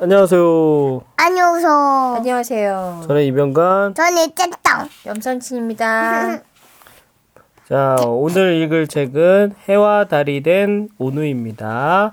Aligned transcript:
안녕하세요. 0.00 1.02
안녕하세요. 1.16 2.14
안녕하세요. 2.18 3.04
저는 3.08 3.22
이병관. 3.24 3.94
저는 3.94 4.32
짠땅. 4.32 4.88
염선친입니다. 5.06 6.38
자, 7.68 7.96
오늘 8.06 8.54
읽을 8.62 8.86
책은 8.86 9.56
해와 9.68 10.04
달이 10.04 10.44
된 10.44 10.88
오누입니다. 10.98 12.12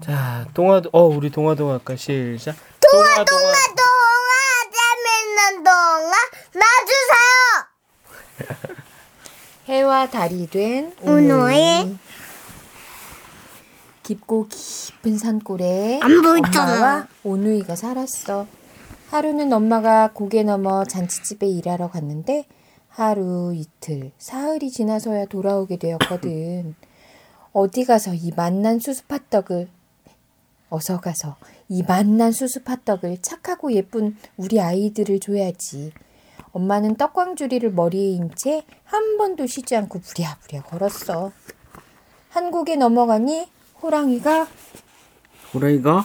자, 0.00 0.46
동화, 0.54 0.80
어, 0.90 1.02
우리 1.02 1.28
동화 1.30 1.54
동화 1.54 1.74
할까? 1.74 1.96
시작. 1.96 2.56
동화 2.80 3.24
동화 3.24 3.52
동화 3.76 4.32
재밌는 4.72 5.64
동화 5.64 6.16
놔주세요. 8.40 8.72
해와 9.68 10.06
달이 10.08 10.48
된 10.48 10.94
오누이. 11.02 11.98
깊고 14.10 14.46
깊은 14.48 15.18
산골에 15.18 15.98
안. 16.00 16.12
엄마와 16.24 17.08
오누이가 17.24 17.74
살았어. 17.74 18.46
하루는 19.10 19.52
엄마가 19.52 20.10
고개 20.12 20.44
넘어 20.44 20.84
잔치집에 20.84 21.48
일하러 21.48 21.90
갔는데 21.90 22.44
하루 22.88 23.52
이틀 23.52 24.12
사흘이 24.18 24.70
지나서야 24.70 25.26
돌아오게 25.26 25.78
되었거든. 25.78 26.76
어디 27.52 27.84
가서 27.84 28.14
이 28.14 28.30
맛난 28.36 28.78
수수팥떡을 28.78 29.68
어서 30.68 31.00
가서 31.00 31.36
이 31.68 31.82
맛난 31.82 32.30
수수팥떡을 32.30 33.22
착하고 33.22 33.72
예쁜 33.72 34.16
우리 34.36 34.60
아이들을 34.60 35.18
줘야지. 35.18 35.92
엄마는 36.52 36.94
떡광주리를 36.94 37.72
머리에 37.72 38.10
인 38.10 38.30
채 38.36 38.62
한 38.84 39.18
번도 39.18 39.46
쉬지 39.46 39.74
않고 39.74 39.98
부랴부랴 39.98 40.62
걸었어. 40.62 41.32
한 42.28 42.50
곡에 42.52 42.76
넘어가니 42.76 43.48
호랑이가 43.82 44.46
호랑이가? 45.54 46.04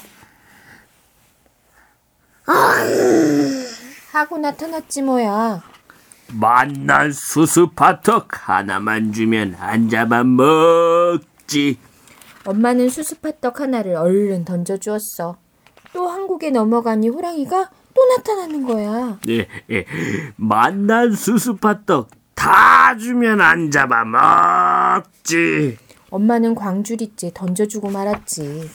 하고 4.11 4.37
나타났지 4.37 5.01
뭐야. 5.03 5.63
만난 6.33 7.11
수수파떡 7.11 8.49
하나만 8.49 9.13
주면 9.13 9.53
한 9.53 9.89
잡아 9.89 10.23
먹지. 10.23 11.77
엄마는 12.45 12.89
수수팥떡 12.89 13.61
하나를 13.61 13.95
얼른 13.95 14.45
던져주었어. 14.45 15.37
또한 15.93 16.27
곡에 16.27 16.51
넘어가니 16.51 17.09
호랑이가 17.09 17.69
또 17.93 18.05
나타나는 18.17 18.65
거야. 18.65 19.19
예, 19.29 19.47
예. 19.69 19.85
만난 20.37 21.13
수수파떡 21.13 22.09
다 22.35 22.97
주면 22.97 23.41
안 23.41 23.69
잡아 23.71 24.03
먹지. 24.05 25.77
엄마는 26.11 26.55
광주리째 26.55 27.31
던져주고 27.33 27.89
말았지. 27.89 28.69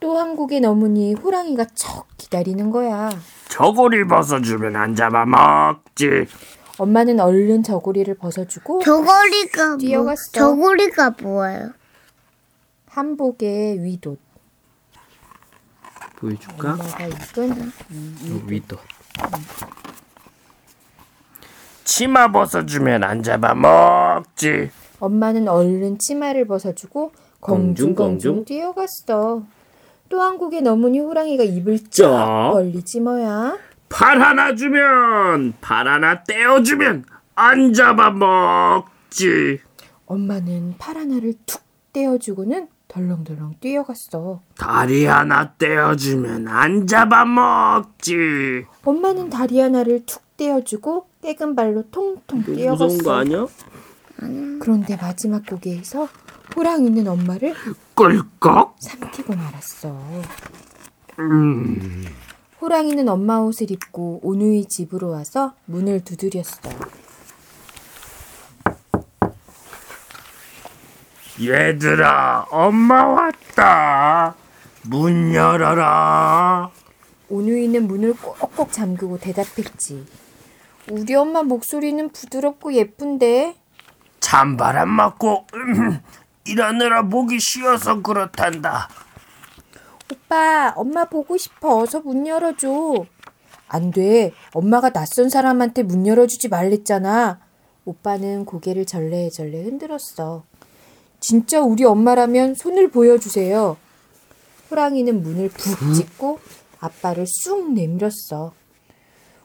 또한 0.00 0.36
곡에 0.36 0.60
넘으니 0.60 1.14
호랑이가 1.14 1.64
척 1.74 2.06
기다리는 2.16 2.70
거야. 2.70 3.10
저고리 3.48 4.06
벗어주면 4.06 4.76
안 4.76 4.94
잡아 4.94 5.24
먹지. 5.24 6.26
엄마는 6.78 7.20
얼른 7.20 7.62
저고리를 7.62 8.14
벗어주고 8.14 8.80
저고리가 8.82 9.68
뭐, 9.68 9.76
뛰어갔어. 9.78 10.32
저고리가 10.32 11.10
뭐예요? 11.22 11.72
한복의 12.86 13.82
위옷. 13.82 14.18
보여줄까? 16.16 16.72
엄마가 16.72 17.06
입은 17.06 17.52
어, 17.52 18.42
위도. 18.46 18.76
치마 21.84 22.30
벗어주면 22.30 23.04
안 23.04 23.22
잡아 23.22 23.54
먹지. 23.54 24.70
엄마는 25.00 25.48
얼른 25.48 25.98
치마를 25.98 26.46
벗어주고 26.46 27.12
공중, 27.40 27.94
공중공중 27.94 28.34
공중. 28.34 28.44
뛰어갔어. 28.44 29.42
또한 30.08 30.38
곡에 30.38 30.60
넘으니 30.60 31.00
호랑이가 31.00 31.44
입을 31.44 31.78
쫙 31.84 31.90
쫙. 31.90 32.50
벌리지 32.52 33.00
뭐야. 33.00 33.58
팔 33.88 34.20
하나 34.20 34.54
주면 34.54 35.54
팔 35.60 35.88
하나 35.88 36.22
떼어주면 36.24 37.04
안 37.34 37.72
잡아 37.72 38.10
먹지. 38.10 39.58
엄마는 40.06 40.74
팔 40.78 40.96
하나를 40.96 41.34
툭 41.46 41.62
떼어주고는 41.92 42.68
덜렁덜렁 42.88 43.54
뛰어갔어. 43.60 44.42
다리 44.58 45.06
하나 45.06 45.52
떼어주면 45.54 46.48
안 46.48 46.86
잡아 46.86 47.24
먹지. 47.24 48.64
엄마는 48.84 49.30
다리 49.30 49.60
하나를 49.60 50.04
툭 50.06 50.22
떼어주고 50.36 51.06
깨금 51.22 51.54
발로 51.54 51.84
통통 51.90 52.40
무서운 52.46 52.46
거 52.46 52.54
뛰어갔어. 52.54 53.12
아니야? 53.12 53.46
그런데 54.60 54.96
마지막 54.96 55.44
곡에서 55.46 56.08
호랑이는 56.54 57.06
엄마를 57.08 57.54
꿀꺽. 57.94 58.76
삼키고 58.78 59.34
말았어. 59.34 59.96
음. 61.18 62.04
호랑이는 62.60 63.08
엄마 63.08 63.38
옷을 63.38 63.70
입고 63.70 64.20
오누이 64.22 64.66
집으로 64.66 65.10
와서 65.10 65.54
문을 65.64 66.04
두드렸어. 66.04 66.70
얘들아, 71.42 72.48
엄마 72.50 73.06
왔다. 73.06 74.34
문 74.82 75.32
열어라. 75.34 76.70
오누이는 77.30 77.86
문을 77.86 78.14
꼭꼭 78.14 78.72
잠그고 78.72 79.18
대답했지. 79.18 80.04
우리 80.90 81.14
엄마 81.14 81.42
목소리는 81.42 82.10
부드럽고 82.10 82.74
예쁜데 82.74 83.59
찬바람 84.30 84.88
맞고 84.88 85.46
음, 85.54 86.00
일하느라 86.44 87.02
목이 87.02 87.40
쉬어서 87.40 88.00
그렇단다. 88.00 88.88
오빠 90.12 90.72
엄마 90.76 91.04
보고 91.06 91.36
싶어 91.36 91.78
어서 91.78 91.98
문 91.98 92.24
열어줘. 92.28 93.06
안 93.66 93.90
돼. 93.90 94.32
엄마가 94.52 94.90
낯선 94.90 95.30
사람한테 95.30 95.82
문 95.82 96.06
열어주지 96.06 96.46
말랬잖아. 96.46 97.40
오빠는 97.84 98.44
고개를 98.44 98.86
절레절레 98.86 99.64
흔들었어. 99.64 100.44
진짜 101.18 101.60
우리 101.60 101.84
엄마라면 101.84 102.54
손을 102.54 102.88
보여주세요. 102.92 103.78
호랑이는 104.70 105.24
문을 105.24 105.48
푹 105.48 105.92
찢고 105.92 106.38
아빠를 106.78 107.26
쑥 107.26 107.72
내밀었어. 107.72 108.52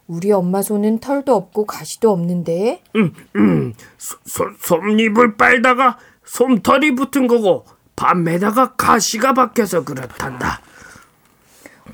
우리 0.08 0.32
엄마 0.32 0.62
손은 0.62 1.00
털도 1.00 1.36
없고 1.36 1.66
가시도 1.66 2.12
없는데 2.12 2.82
음, 2.96 3.74
소, 3.98 4.18
소, 4.26 4.46
솜잎을 4.60 5.36
빨다가 5.36 5.98
솜털이 6.26 6.96
붙은 6.96 7.28
거고 7.28 7.66
밤에다가 7.96 8.74
가시가 8.76 9.34
박혀서 9.34 9.86
그렇단다. 9.86 10.60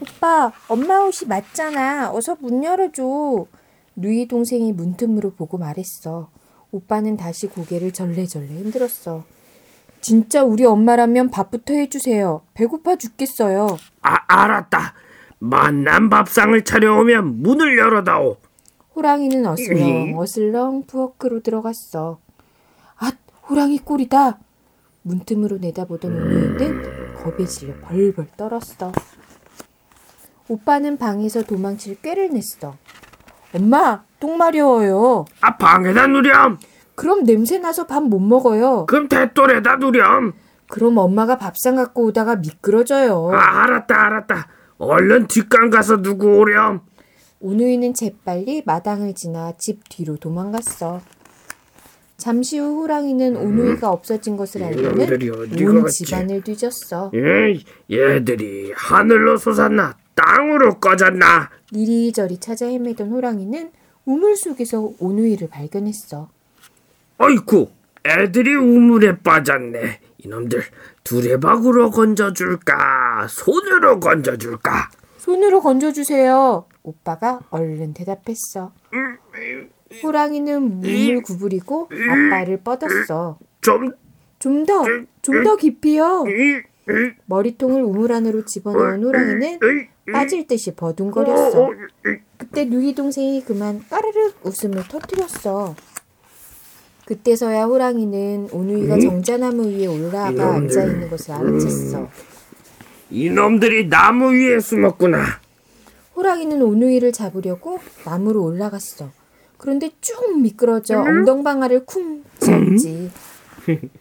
오빠, 0.01 0.51
엄마 0.67 0.99
옷이 1.01 1.27
맞잖아. 1.27 2.11
어서 2.11 2.35
문 2.39 2.63
열어줘. 2.63 3.45
루이 3.97 4.27
동생이 4.27 4.73
문틈으로 4.73 5.35
보고 5.35 5.57
말했어. 5.57 6.29
오빠는 6.71 7.17
다시 7.17 7.47
고개를 7.47 7.91
절레절레 7.91 8.47
흔들었어. 8.47 9.23
진짜 9.99 10.43
우리 10.43 10.65
엄마라면 10.65 11.29
밥부터 11.29 11.73
해주세요. 11.75 12.41
배고파 12.55 12.95
죽겠어요. 12.95 13.77
아, 14.01 14.17
알았다. 14.27 14.95
만난 15.43 16.07
밥상을 16.09 16.63
차려오면 16.63 17.41
문을 17.41 17.77
열어다오. 17.79 18.37
호랑이는 18.95 19.43
어슬렁 19.47 20.19
어슬렁 20.19 20.83
부엌으로 20.85 21.39
들어갔어. 21.41 22.19
아, 22.99 23.11
호랑이 23.49 23.79
꼴이다. 23.79 24.37
문틈으로 25.01 25.57
내다보던 25.57 26.11
오누이는 26.13 27.15
겁에 27.15 27.45
질려 27.45 27.73
벌벌 27.81 28.27
떨었어. 28.37 28.91
오빠는 30.47 30.97
방에서 30.97 31.41
도망칠 31.41 31.99
꾀를 32.01 32.29
냈어. 32.29 32.75
엄마, 33.55 34.03
똥 34.19 34.37
마려워요. 34.37 35.25
아, 35.41 35.57
방에다 35.57 36.05
누렴. 36.07 36.59
그럼 36.93 37.23
냄새 37.23 37.57
나서 37.57 37.87
밥 37.87 38.03
못 38.03 38.19
먹어요. 38.19 38.85
그럼 38.85 39.07
대돌에다 39.09 39.77
누렴. 39.77 40.33
그럼 40.69 40.97
엄마가 40.99 41.37
밥상 41.39 41.75
갖고 41.75 42.03
오다가 42.05 42.35
미끄러져요. 42.35 43.31
아, 43.33 43.63
알았다, 43.63 43.99
알았다. 44.05 44.47
얼른 44.85 45.27
뒷강 45.27 45.69
가서 45.69 46.01
누구 46.01 46.37
오렴. 46.39 46.81
오누이는 47.39 47.93
재빨리 47.93 48.63
마당을 48.65 49.13
지나 49.13 49.53
집 49.59 49.87
뒤로 49.87 50.15
도망갔어. 50.17 51.01
잠시 52.17 52.57
후 52.57 52.81
호랑이는 52.81 53.35
오누이가 53.35 53.91
없어진 53.91 54.37
것을 54.37 54.61
이놈들이 54.61 55.29
알고는 55.29 55.51
어디가 55.53 55.71
온 55.71 55.81
갔지? 55.83 56.05
집안을 56.05 56.41
뒤졌어. 56.41 57.11
에이, 57.13 57.63
얘들이 57.91 58.71
하늘로 58.75 59.37
솟았나 59.37 59.97
땅으로 60.15 60.79
꺼졌나 60.79 61.51
이리저리 61.71 62.39
찾아 62.39 62.65
헤매던 62.65 63.09
호랑이는 63.11 63.71
우물 64.05 64.35
속에서 64.35 64.93
오누이를 64.99 65.49
발견했어. 65.49 66.27
어이쿠 67.19 67.69
애들이 68.03 68.55
우물에 68.55 69.19
빠졌네 69.19 69.99
이놈들 70.23 70.61
두레박으로 71.03 71.89
건져줄까 71.91 73.27
손으로 73.29 73.99
건져줄까 73.99 74.89
손으로 75.17 75.61
건져주세요. 75.61 76.65
오빠가 76.83 77.39
얼른 77.49 77.93
대답했어. 77.93 78.71
호랑이는 80.03 80.61
몸을 80.81 81.21
구부리고 81.23 81.89
앞발을 81.91 82.61
뻗었어. 82.63 83.37
좀 83.61 83.91
좀 84.39 84.65
더, 84.65 84.83
좀 85.21 85.43
더 85.43 85.55
깊이요. 85.55 86.23
이, 86.27 86.61
머리통을 87.27 87.83
우물 87.83 88.11
안으로 88.11 88.43
집어넣은 88.45 89.03
호랑이는 89.03 89.59
빠질 90.11 90.47
듯이 90.47 90.73
버둥거렸어. 90.75 91.69
그때 92.37 92.65
누이 92.65 92.95
동생이 92.95 93.43
그만 93.45 93.83
까르륵 93.87 94.43
웃음을 94.43 94.83
터뜨렸어. 94.87 95.75
그때서야 97.11 97.65
호랑이는 97.65 98.47
오누이가 98.53 98.97
정자나무 98.97 99.67
위에 99.67 99.85
올라가 99.85 100.53
앉아 100.53 100.83
있는 100.85 101.09
것을 101.09 101.35
알아챘어. 101.35 102.07
이놈들이 103.09 103.89
나무 103.89 104.31
위에 104.31 104.61
숨었구나. 104.61 105.21
호랑이는 106.15 106.61
오누이를 106.61 107.11
잡으려고 107.11 107.79
나무로 108.05 108.41
올라갔어. 108.41 109.09
그런데 109.57 109.89
쭉 109.99 110.39
미끄러져 110.39 111.01
엉덩방아를 111.01 111.85
쿵 111.85 112.23
찧었지. 112.39 113.11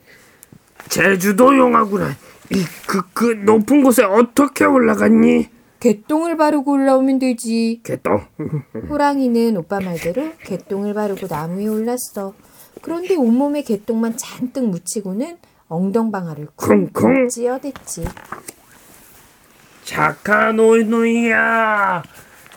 제주도 0.89 1.57
용하구나. 1.59 2.11
이그그 2.51 3.43
높은 3.45 3.83
곳에 3.83 4.05
어떻게 4.05 4.65
올라갔니? 4.65 5.49
개똥을 5.81 6.37
바르고 6.37 6.71
올라오면 6.71 7.19
되지. 7.19 7.81
개똥. 7.83 8.21
호랑이는 8.89 9.57
오빠 9.57 9.81
말대로 9.81 10.31
개똥을 10.45 10.95
바르고 10.95 11.27
나무에 11.29 11.67
올랐어. 11.67 12.35
그런데 12.81 13.15
온몸에 13.17 13.63
개똥만 13.63 14.17
잔뜩 14.17 14.65
묻히고는 14.69 15.39
엉덩방아를 15.69 16.49
쿵쿵. 16.57 17.29
찧어댔지. 17.29 18.05
착한 19.85 20.59
오누이야. 20.59 22.03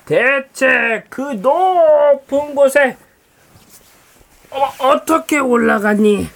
대체 0.06 1.04
그 1.10 1.22
높은 1.22 2.56
곳에 2.56 2.98
어, 4.52 4.88
어떻게 4.88 5.40
올라갔니? 5.40 6.28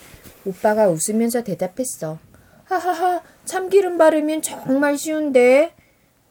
오빠가 0.45 0.87
웃으면서 0.87 1.43
대답했어. 1.43 2.17
하하하, 2.65 3.21
참기름 3.45 3.97
바르면 3.97 4.41
정말 4.41 4.97
쉬운데. 4.97 5.73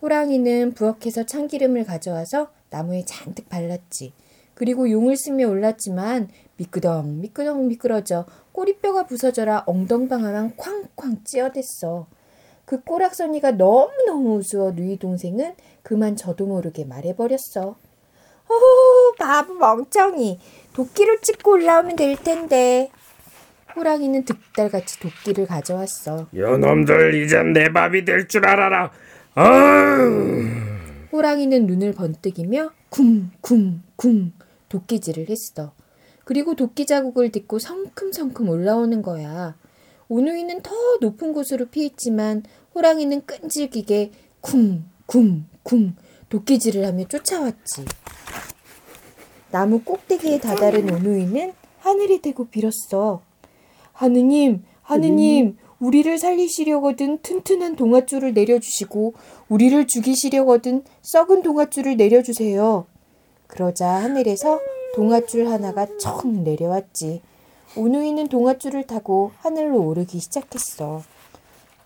호랑이는 0.03 0.75
부엌에서 0.75 1.25
참기름을 1.25 1.85
가져와서 1.85 2.49
나무에 2.71 3.05
잔뜩 3.05 3.49
발랐지. 3.49 4.13
그리고 4.57 4.91
용을 4.91 5.17
쓰며 5.17 5.49
올랐지만 5.49 6.29
미끄덩 6.57 7.21
미끄덩 7.21 7.69
미끄러져 7.69 8.25
꼬리뼈가 8.53 9.05
부서져라 9.07 9.65
엉덩방 9.67 10.25
아만 10.25 10.57
쾅쾅 10.57 11.25
찧어댔어. 11.25 12.07
그 12.65 12.81
꼬락서니가 12.83 13.53
너무너무 13.53 14.37
우스워 14.39 14.73
누이 14.73 14.99
동생은 14.99 15.55
그만 15.83 16.17
저도 16.17 16.47
모르게 16.47 16.87
말해버렸어. 16.87 17.77
오, 18.49 19.15
바보 19.19 19.55
멍청이. 19.55 20.41
도끼를 20.73 21.21
찍고 21.21 21.51
올라오면 21.53 21.97
될 21.97 22.17
텐데. 22.17 22.91
호랑이는 23.77 24.25
득달같이 24.25 24.99
도끼를 25.01 25.47
가져왔어. 25.47 26.29
요놈들 26.35 27.15
이젠 27.23 27.53
내 27.53 27.71
밥이 27.71 28.07
될 28.07 28.27
줄 28.27 28.47
알아라. 28.49 28.91
아유. 29.35 30.47
호랑이는 31.13 31.67
눈을 31.67 31.93
번뜩이며 31.93 32.71
쿵쿵쿵 32.89 34.33
도끼질을 34.69 35.29
했어. 35.29 35.73
그리고 36.25 36.55
도끼 36.55 36.87
자국을 36.87 37.31
딛고 37.31 37.59
성큼성큼 37.59 38.49
올라오는 38.49 39.01
거야. 39.03 39.57
오누이는 40.09 40.63
더 40.63 40.75
높은 41.01 41.33
곳으로 41.33 41.67
피했지만 41.67 42.43
호랑이는 42.75 43.27
끈질기게 43.27 44.11
쿵쿵쿵 44.41 45.97
도끼질을 46.29 46.85
하며 46.85 47.07
쫓아왔지. 47.07 47.85
나무 49.51 49.83
꼭대기에 49.83 50.41
다다른 50.41 50.93
오누이는 50.93 51.53
하늘에 51.79 52.21
대고 52.21 52.49
빌었어. 52.49 53.23
하느님, 53.93 54.65
하느님, 54.83 55.57
우리를 55.79 56.19
살리시려거든 56.19 57.19
튼튼한 57.23 57.77
동아줄을 57.77 58.35
내려주시고 58.35 59.15
우리를 59.49 59.87
죽이시려거든 59.87 60.83
썩은 61.03 61.43
동아줄을 61.43 61.97
내려주세요. 61.97 62.87
그러자 63.47 63.89
하늘에서 63.89 64.61
동아줄 64.95 65.49
하나가 65.49 65.87
척 65.99 66.27
내려왔지. 66.27 67.23
오누이는 67.77 68.29
동아줄을 68.29 68.85
타고 68.85 69.33
하늘로 69.41 69.83
오르기 69.87 70.19
시작했어. 70.19 71.03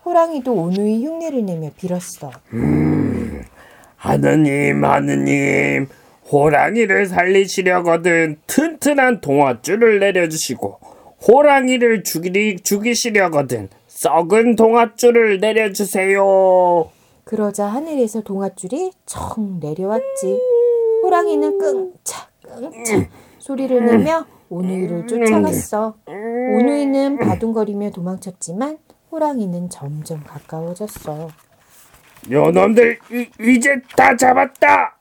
호랑이도 0.05 0.53
오누이 0.53 1.05
흉내를 1.05 1.45
내며 1.45 1.69
빌었어. 1.75 2.31
하느님, 3.97 4.83
하느님, 4.83 5.87
호랑이를 6.31 7.05
살리시려거든 7.07 8.37
튼튼한 8.47 9.21
동아줄을 9.21 9.99
내려주시고, 9.99 10.79
호랑이를 11.27 12.03
죽이, 12.03 12.57
죽이시려거든 12.63 13.69
썩은 13.87 14.55
동아줄을 14.55 15.39
내려주세요. 15.39 16.89
그러자 17.25 17.65
하늘에서 17.67 18.21
동아줄이 18.21 18.91
척 19.05 19.39
내려왔지. 19.59 20.39
호랑이는 21.03 21.57
끙착 21.57 22.29
끙착 22.43 23.09
소리를 23.39 23.85
내며 23.85 24.25
오누이를 24.49 25.07
쫓아갔어. 25.07 25.95
오누이는 26.07 27.17
바둥거리며 27.17 27.91
도망쳤지만 27.91 28.77
호랑이는 29.11 29.69
점점 29.69 30.23
가까워졌어. 30.23 31.29
요놈들, 32.29 32.99
이, 33.11 33.27
이제 33.39 33.81
다 33.97 34.15
잡았다! 34.15 34.97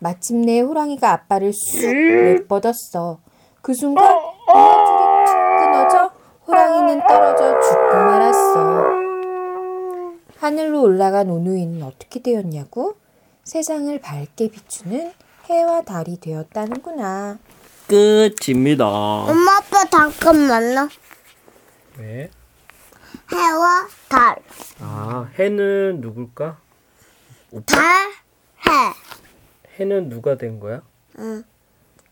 마침내 0.00 0.60
호랑이가 0.60 1.12
앞발을 1.12 1.52
쑥 1.52 1.86
내뻗었어. 1.94 3.20
그 3.62 3.72
순간 3.72 4.04
동아줄이 4.46 5.26
툭 5.26 5.34
끊어져 5.58 6.10
호랑이는 6.46 7.06
떨어져 7.06 7.60
죽고 7.60 7.94
말았어. 7.94 8.84
하늘로 10.38 10.82
올라간 10.82 11.30
오누이는 11.30 11.82
어떻게 11.84 12.20
되었냐고? 12.20 12.94
세상을 13.44 14.00
밝게 14.00 14.48
비추는 14.50 15.12
해와 15.50 15.82
달이 15.82 16.18
되었다는구나. 16.20 17.38
끝입니다. 17.88 18.86
엄마 18.86 19.56
아빠 19.56 19.84
잠깐만요. 19.90 20.88
왜? 21.98 22.30
해와 23.32 23.88
달. 24.08 24.36
아, 24.80 25.28
해는 25.38 26.00
누굴까? 26.00 26.58
달, 27.66 28.08
해. 28.10 28.70
해는 29.78 30.08
누가 30.08 30.36
된 30.36 30.60
거야? 30.60 30.80
응. 31.18 31.44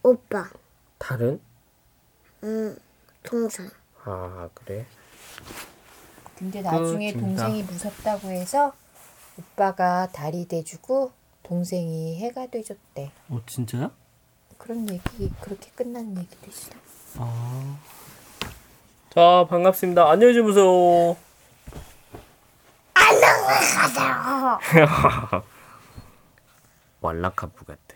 오빠. 0.03 0.51
달은? 0.99 1.41
응. 2.45 2.77
동생. 3.23 3.71
아, 4.05 4.49
그래. 4.55 4.85
근데 6.37 6.61
나중에 6.63 7.13
끝입니다. 7.13 7.45
동생이 7.45 7.63
무섭다고 7.63 8.29
해서 8.29 8.73
오빠가 9.39 10.09
달이 10.13 10.49
돼주고 10.49 11.13
동생이 11.51 12.17
해가 12.21 12.47
돼줬대. 12.47 13.11
어, 13.29 13.41
진짜야? 13.45 13.91
그런 14.57 14.89
얘기 14.89 15.29
그렇게 15.41 15.69
끝나는 15.75 16.17
얘기도 16.17 16.47
있어. 16.49 16.71
아. 17.19 17.77
자, 19.13 19.45
반갑습니다. 19.51 20.09
안녕히 20.09 20.33
주무세요. 20.33 21.17
안녕히 22.95 23.75
가세요. 23.75 24.61
왈라카프 27.01 27.65
같아. 27.65 27.90